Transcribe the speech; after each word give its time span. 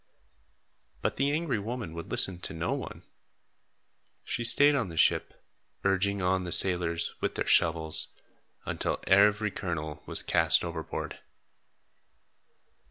But 1.03 1.17
the 1.17 1.29
angry 1.31 1.59
woman 1.59 1.93
would 1.93 2.09
listen 2.09 2.39
to 2.39 2.55
no 2.55 2.73
one. 2.73 3.03
She 4.23 4.43
stayed 4.43 4.73
on 4.73 4.89
the 4.89 4.97
ship, 4.97 5.43
urging 5.83 6.23
on 6.23 6.43
the 6.43 6.51
sailors, 6.51 7.13
with 7.21 7.35
their 7.35 7.45
shovels, 7.45 8.07
until 8.65 8.99
every 9.05 9.51
kernel 9.51 10.01
was 10.07 10.23
cast 10.23 10.65
overboard. 10.65 11.19